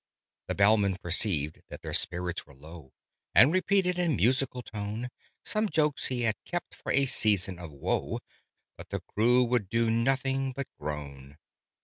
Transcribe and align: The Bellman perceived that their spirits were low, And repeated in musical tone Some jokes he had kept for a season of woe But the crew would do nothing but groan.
The 0.47 0.55
Bellman 0.55 0.95
perceived 0.95 1.61
that 1.69 1.83
their 1.83 1.93
spirits 1.93 2.47
were 2.47 2.55
low, 2.55 2.91
And 3.35 3.53
repeated 3.53 3.99
in 3.99 4.15
musical 4.15 4.63
tone 4.63 5.09
Some 5.43 5.69
jokes 5.69 6.07
he 6.07 6.21
had 6.21 6.43
kept 6.43 6.73
for 6.73 6.91
a 6.91 7.05
season 7.05 7.59
of 7.59 7.71
woe 7.71 8.17
But 8.77 8.89
the 8.89 9.01
crew 9.01 9.43
would 9.43 9.69
do 9.69 9.91
nothing 9.91 10.53
but 10.53 10.65
groan. 10.79 11.37